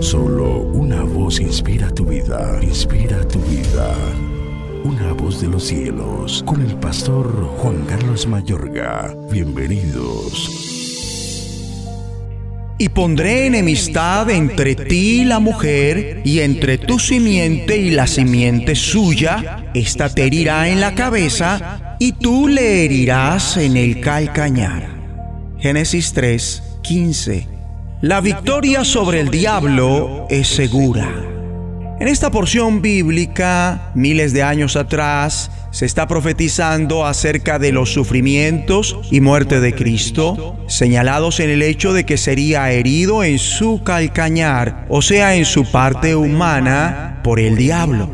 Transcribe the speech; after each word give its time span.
Solo 0.00 0.60
una 0.60 1.02
voz 1.02 1.40
inspira 1.40 1.90
tu 1.90 2.04
vida, 2.04 2.58
inspira 2.62 3.26
tu 3.26 3.38
vida. 3.40 3.94
Una 4.84 5.12
voz 5.12 5.40
de 5.40 5.48
los 5.48 5.64
cielos, 5.64 6.42
con 6.46 6.60
el 6.60 6.76
pastor 6.76 7.26
Juan 7.58 7.84
Carlos 7.86 8.26
Mayorga. 8.26 9.14
Bienvenidos. 9.30 10.50
Y 12.78 12.88
pondré 12.90 13.46
enemistad 13.46 14.28
entre 14.30 14.74
ti 14.74 15.22
y 15.22 15.24
la 15.24 15.38
mujer, 15.40 16.20
y 16.24 16.40
entre 16.40 16.78
tu 16.78 16.98
simiente 16.98 17.78
y 17.78 17.90
la 17.90 18.06
simiente 18.06 18.74
suya. 18.74 19.70
Esta 19.74 20.08
te 20.08 20.24
herirá 20.26 20.68
en 20.68 20.80
la 20.80 20.94
cabeza, 20.94 21.96
y 21.98 22.12
tú 22.12 22.48
le 22.48 22.84
herirás 22.84 23.56
en 23.56 23.76
el 23.76 24.00
calcañar. 24.00 24.88
Génesis 25.58 26.12
3, 26.12 26.62
15. 26.82 27.55
La 28.02 28.20
victoria 28.20 28.84
sobre 28.84 29.20
el 29.20 29.30
diablo 29.30 30.26
es 30.28 30.48
segura. 30.48 31.08
En 31.98 32.08
esta 32.08 32.30
porción 32.30 32.82
bíblica, 32.82 33.90
miles 33.94 34.34
de 34.34 34.42
años 34.42 34.76
atrás, 34.76 35.50
se 35.70 35.86
está 35.86 36.06
profetizando 36.06 37.06
acerca 37.06 37.58
de 37.58 37.72
los 37.72 37.90
sufrimientos 37.94 38.98
y 39.10 39.22
muerte 39.22 39.60
de 39.60 39.74
Cristo, 39.74 40.58
señalados 40.66 41.40
en 41.40 41.48
el 41.48 41.62
hecho 41.62 41.94
de 41.94 42.04
que 42.04 42.18
sería 42.18 42.70
herido 42.70 43.24
en 43.24 43.38
su 43.38 43.82
calcañar, 43.82 44.84
o 44.90 45.00
sea, 45.00 45.34
en 45.34 45.46
su 45.46 45.64
parte 45.64 46.14
humana, 46.14 47.20
por 47.24 47.40
el 47.40 47.56
diablo. 47.56 48.10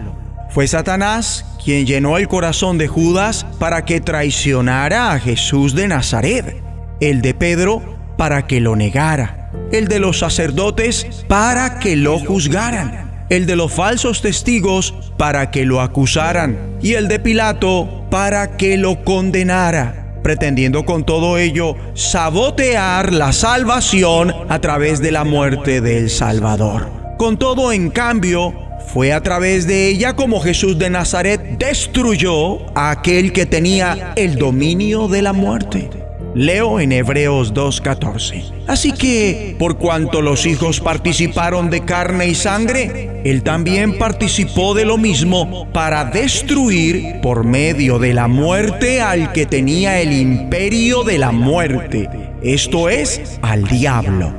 Fue 0.51 0.69
Satanás 0.69 1.45
quien 1.65 1.87
llenó 1.87 2.19
el 2.19 2.29
corazón 2.29 2.79
de 2.79 2.87
Judas 2.87 3.47
para 3.59 3.85
que 3.85 4.01
traicionara 4.01 5.11
a 5.11 5.19
Jesús 5.19 5.75
de 5.75 5.89
Nazaret, 5.89 6.63
el 7.01 7.21
de 7.21 7.35
Pedro 7.35 7.83
para 8.17 8.47
que 8.47 8.61
lo 8.61 8.77
negara, 8.77 9.42
el 9.71 9.89
de 9.89 9.99
los 9.99 10.19
sacerdotes 10.19 11.25
para 11.29 11.79
que 11.79 11.97
lo 11.97 12.19
juzgaran 12.19 13.03
el 13.33 13.47
de 13.47 13.57
los 13.57 13.73
falsos 13.73 14.21
testigos 14.21 14.93
para 15.17 15.51
que 15.51 15.65
lo 15.65 15.81
acusaran 15.81 16.77
y 16.83 16.95
el 16.95 17.09
de 17.09 17.19
Pilato 17.19 18.05
para 18.11 18.59
que 18.59 18.77
lo 18.77 19.05
condenara, 19.05 20.19
pretendiendo 20.23 20.85
con 20.85 21.07
todo 21.07 21.39
ello 21.39 21.77
sabotear 21.95 23.11
la 23.11 23.33
salvación 23.33 24.35
a 24.51 24.59
través 24.59 25.01
de 25.01 25.13
la 25.13 25.25
muerte 25.25 25.81
del 25.81 26.11
Salvador. 26.11 26.91
Con 27.17 27.39
todo, 27.39 27.73
en 27.73 27.89
cambio, 27.89 28.53
fue 28.93 29.15
a 29.15 29.23
través 29.23 29.67
de 29.67 29.89
ella 29.89 30.15
como 30.15 30.41
Jesús 30.41 30.79
de 30.79 30.91
Nazaret 30.91 31.57
destruyó 31.59 32.77
a 32.77 32.91
aquel 32.91 33.33
que 33.33 33.47
tenía 33.47 34.13
el 34.17 34.37
dominio 34.37 35.09
de 35.09 35.23
la 35.23 35.33
muerte. 35.33 36.02
Leo 36.35 36.81
en 36.81 36.93
Hebreos 36.93 37.53
2.14. 37.53 38.65
Así 38.67 38.93
que, 38.93 39.55
por 39.59 39.77
cuanto 39.77 40.23
los 40.23 40.47
hijos 40.47 40.81
participaron 40.81 41.69
de 41.69 41.85
carne 41.85 42.29
y 42.29 42.35
sangre, 42.35 43.21
él 43.25 43.43
también 43.43 43.99
participó 43.99 44.73
de 44.75 44.87
lo 44.87 44.97
mismo 44.97 45.69
para 45.73 46.07
destruir 46.07 47.21
por 47.21 47.45
medio 47.45 47.99
de 47.99 48.15
la 48.15 48.29
muerte 48.29 49.03
al 49.03 49.33
que 49.33 49.45
tenía 49.45 50.01
el 50.01 50.13
imperio 50.13 51.05
de 51.05 51.19
la 51.19 51.33
muerte, 51.33 52.09
esto 52.43 52.89
es, 52.89 53.39
al 53.43 53.65
diablo. 53.65 54.33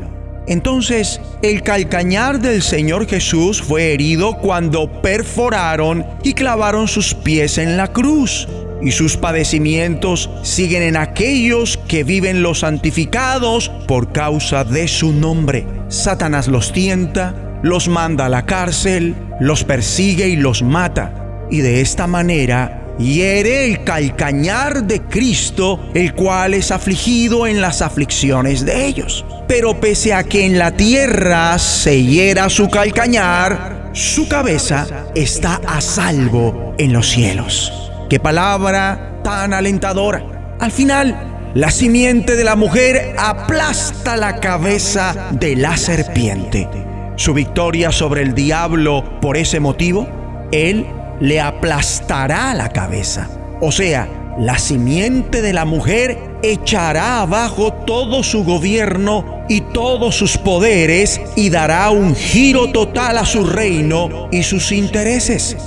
Entonces, 0.47 1.21
el 1.41 1.61
calcañar 1.61 2.39
del 2.39 2.63
Señor 2.63 3.07
Jesús 3.07 3.61
fue 3.61 3.93
herido 3.93 4.37
cuando 4.37 5.01
perforaron 5.01 6.05
y 6.23 6.33
clavaron 6.33 6.87
sus 6.87 7.13
pies 7.13 7.57
en 7.57 7.77
la 7.77 7.87
cruz 7.93 8.47
y 8.83 8.91
sus 8.91 9.17
padecimientos 9.17 10.29
siguen 10.43 10.83
en 10.83 10.97
aquellos 10.97 11.77
que 11.87 12.03
viven 12.03 12.43
los 12.43 12.59
santificados 12.59 13.69
por 13.87 14.11
causa 14.11 14.63
de 14.63 14.87
su 14.87 15.13
nombre. 15.13 15.65
Satanás 15.87 16.47
los 16.47 16.73
tienta, 16.73 17.59
los 17.63 17.87
manda 17.87 18.25
a 18.25 18.29
la 18.29 18.45
cárcel, 18.45 19.15
los 19.39 19.63
persigue 19.63 20.27
y 20.27 20.35
los 20.35 20.63
mata. 20.63 21.45
Y 21.49 21.59
de 21.59 21.81
esta 21.81 22.07
manera 22.07 22.95
hiere 22.99 23.65
el 23.65 23.83
calcañar 23.83 24.83
de 24.83 25.01
Cristo, 25.01 25.79
el 25.93 26.13
cual 26.13 26.53
es 26.53 26.71
afligido 26.71 27.47
en 27.47 27.61
las 27.61 27.81
aflicciones 27.81 28.65
de 28.65 28.85
ellos. 28.85 29.25
Pero 29.47 29.79
pese 29.79 30.13
a 30.13 30.23
que 30.23 30.45
en 30.45 30.57
la 30.57 30.71
tierra 30.71 31.57
se 31.57 32.03
hiera 32.03 32.49
su 32.49 32.69
calcañar, 32.69 33.91
su 33.93 34.27
cabeza 34.27 34.87
está 35.15 35.61
a 35.67 35.79
salvo 35.81 36.75
en 36.77 36.93
los 36.93 37.09
cielos. 37.09 37.82
Qué 38.13 38.19
palabra 38.19 39.21
tan 39.23 39.53
alentadora. 39.53 40.55
Al 40.59 40.71
final, 40.71 41.51
la 41.55 41.71
simiente 41.71 42.35
de 42.35 42.43
la 42.43 42.55
mujer 42.55 43.15
aplasta 43.17 44.15
la 44.17 44.39
cabeza 44.39 45.31
de 45.31 45.55
la 45.55 45.75
serpiente. 45.77 46.69
Su 47.15 47.33
victoria 47.33 47.91
sobre 47.91 48.21
el 48.21 48.35
diablo 48.35 49.19
por 49.19 49.35
ese 49.35 49.59
motivo, 49.59 50.07
él 50.51 50.85
le 51.21 51.41
aplastará 51.41 52.53
la 52.53 52.69
cabeza. 52.69 53.31
O 53.61 53.71
sea, 53.71 54.07
la 54.37 54.59
simiente 54.59 55.41
de 55.41 55.53
la 55.53 55.65
mujer 55.65 56.19
echará 56.43 57.21
abajo 57.21 57.73
todo 57.73 58.21
su 58.21 58.43
gobierno 58.43 59.43
y 59.49 59.61
todos 59.61 60.13
sus 60.13 60.37
poderes 60.37 61.19
y 61.35 61.49
dará 61.49 61.89
un 61.89 62.15
giro 62.15 62.71
total 62.71 63.17
a 63.17 63.25
su 63.25 63.43
reino 63.43 64.27
y 64.31 64.43
sus 64.43 64.71
intereses. 64.71 65.57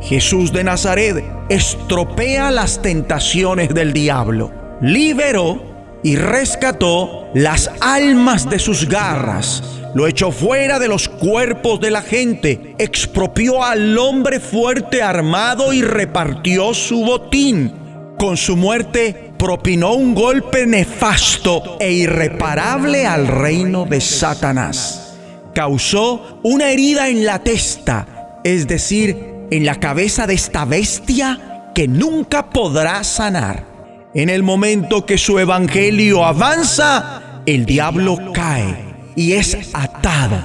Jesús 0.00 0.52
de 0.52 0.64
Nazaret 0.64 1.24
estropea 1.48 2.50
las 2.50 2.82
tentaciones 2.82 3.70
del 3.70 3.92
diablo, 3.92 4.52
liberó 4.80 5.60
y 6.02 6.16
rescató 6.16 7.28
las 7.34 7.70
almas 7.80 8.48
de 8.48 8.58
sus 8.58 8.88
garras, 8.88 9.62
lo 9.94 10.06
echó 10.06 10.30
fuera 10.30 10.78
de 10.78 10.88
los 10.88 11.08
cuerpos 11.08 11.80
de 11.80 11.90
la 11.90 12.02
gente, 12.02 12.74
expropió 12.78 13.64
al 13.64 13.98
hombre 13.98 14.38
fuerte 14.38 15.02
armado 15.02 15.72
y 15.72 15.82
repartió 15.82 16.74
su 16.74 17.04
botín. 17.04 17.72
Con 18.18 18.36
su 18.36 18.56
muerte 18.56 19.32
propinó 19.38 19.94
un 19.94 20.14
golpe 20.14 20.66
nefasto 20.66 21.76
e 21.80 21.92
irreparable 21.92 23.06
al 23.06 23.26
reino 23.26 23.86
de 23.86 24.00
Satanás. 24.00 25.16
Causó 25.54 26.40
una 26.42 26.70
herida 26.70 27.08
en 27.08 27.24
la 27.24 27.38
testa, 27.38 28.40
es 28.44 28.66
decir, 28.66 29.27
en 29.50 29.64
la 29.64 29.76
cabeza 29.76 30.26
de 30.26 30.34
esta 30.34 30.64
bestia 30.64 31.70
que 31.74 31.88
nunca 31.88 32.50
podrá 32.50 33.04
sanar. 33.04 33.64
En 34.14 34.28
el 34.30 34.42
momento 34.42 35.06
que 35.06 35.18
su 35.18 35.38
evangelio 35.38 36.24
avanza, 36.24 37.42
el 37.46 37.66
diablo 37.66 38.32
cae 38.32 38.76
y 39.16 39.32
es 39.32 39.56
atado. 39.72 40.38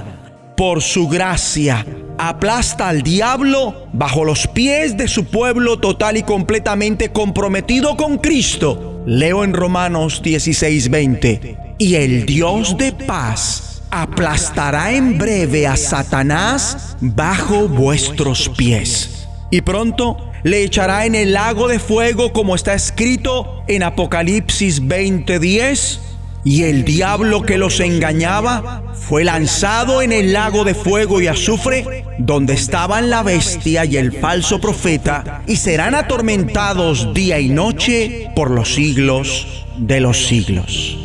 Por 0.56 0.82
su 0.82 1.08
gracia, 1.08 1.86
aplasta 2.18 2.90
al 2.90 3.02
diablo 3.02 3.88
bajo 3.94 4.24
los 4.24 4.48
pies 4.48 4.96
de 4.98 5.08
su 5.08 5.26
pueblo 5.26 5.80
total 5.80 6.18
y 6.18 6.24
completamente 6.24 7.10
comprometido 7.10 7.98
con 7.98 8.18
Cristo. 8.18 9.02
Leo 9.06 9.44
en 9.44 9.54
Romanos 9.54 10.22
16:20. 10.24 11.76
Y 11.80 11.96
el 11.96 12.26
Dios 12.26 12.78
de 12.78 12.92
paz 12.92 13.73
aplastará 13.94 14.94
en 14.94 15.20
breve 15.20 15.68
a 15.68 15.78
Satanás 15.78 16.98
bajo 17.00 17.68
vuestros 17.68 18.50
pies. 18.50 19.28
Y 19.52 19.62
pronto 19.62 20.32
le 20.42 20.64
echará 20.64 21.06
en 21.06 21.14
el 21.14 21.34
lago 21.34 21.68
de 21.68 21.78
fuego 21.78 22.34
como 22.34 22.56
está 22.56 22.74
escrito 22.74 23.64
en 23.68 23.84
Apocalipsis 23.84 24.82
20:10. 24.82 26.00
Y 26.44 26.64
el 26.64 26.84
diablo 26.84 27.44
que 27.44 27.58
los 27.58 27.80
engañaba 27.80 28.84
fue 28.96 29.24
lanzado 29.24 30.02
en 30.02 30.12
el 30.12 30.34
lago 30.34 30.66
de 30.66 30.74
fuego 30.74 31.22
y 31.22 31.28
azufre, 31.28 32.04
donde 32.18 32.54
estaban 32.54 33.10
la 33.10 33.24
bestia 33.24 33.86
y 33.86 33.96
el 33.96 34.12
falso 34.12 34.60
profeta, 34.60 35.44
y 35.48 35.56
serán 35.56 35.96
atormentados 35.96 37.14
día 37.14 37.40
y 37.40 37.48
noche 37.48 38.30
por 38.36 38.52
los 38.52 38.74
siglos 38.74 39.66
de 39.78 40.02
los 40.02 40.26
siglos. 40.26 40.98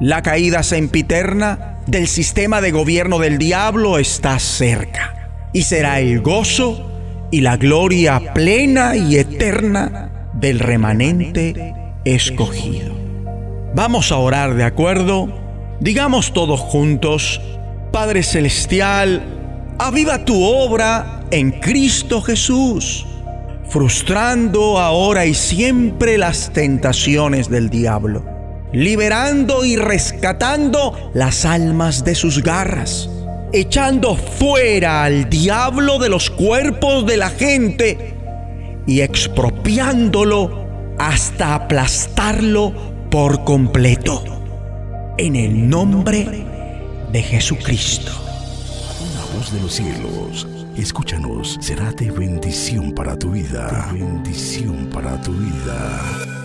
La 0.00 0.22
caída 0.22 0.62
sempiterna 0.62 1.67
del 1.88 2.06
sistema 2.06 2.60
de 2.60 2.70
gobierno 2.70 3.18
del 3.18 3.38
diablo 3.38 3.98
está 3.98 4.38
cerca 4.38 5.48
y 5.54 5.62
será 5.62 6.00
el 6.00 6.20
gozo 6.20 6.86
y 7.30 7.40
la 7.40 7.56
gloria 7.56 8.34
plena 8.34 8.94
y 8.94 9.16
eterna 9.16 10.30
del 10.34 10.58
remanente 10.58 11.74
escogido. 12.04 12.94
Vamos 13.74 14.12
a 14.12 14.18
orar 14.18 14.54
de 14.54 14.64
acuerdo. 14.64 15.32
Digamos 15.80 16.34
todos 16.34 16.60
juntos, 16.60 17.40
Padre 17.90 18.22
Celestial, 18.22 19.22
aviva 19.78 20.26
tu 20.26 20.44
obra 20.44 21.24
en 21.30 21.52
Cristo 21.52 22.20
Jesús, 22.20 23.06
frustrando 23.70 24.78
ahora 24.78 25.24
y 25.24 25.32
siempre 25.32 26.18
las 26.18 26.50
tentaciones 26.52 27.48
del 27.48 27.70
diablo 27.70 28.37
liberando 28.72 29.64
y 29.64 29.76
rescatando 29.76 31.10
las 31.14 31.44
almas 31.44 32.04
de 32.04 32.14
sus 32.14 32.42
garras, 32.42 33.08
echando 33.52 34.16
fuera 34.16 35.04
al 35.04 35.30
diablo 35.30 35.98
de 35.98 36.08
los 36.08 36.30
cuerpos 36.30 37.06
de 37.06 37.16
la 37.16 37.30
gente 37.30 38.14
y 38.86 39.00
expropiándolo 39.00 40.66
hasta 40.98 41.54
aplastarlo 41.54 42.72
por 43.10 43.44
completo. 43.44 44.24
En 45.16 45.34
el 45.36 45.68
nombre 45.68 46.46
de 47.12 47.22
Jesucristo. 47.22 48.12
voz 49.34 49.52
de 49.52 49.60
los 49.60 49.72
cielos. 49.72 50.46
Escúchanos, 50.76 51.58
será 51.60 51.90
de 51.92 52.10
bendición 52.10 52.92
para 52.92 53.18
tu 53.18 53.32
vida. 53.32 53.90
bendición 53.92 54.88
para 54.92 55.20
tu 55.20 55.32
vida. 55.32 56.37